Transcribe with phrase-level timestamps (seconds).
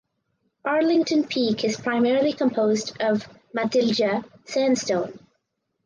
[0.65, 3.21] Arlington Peak is primarily composed of
[3.55, 5.19] Matilija Sandstone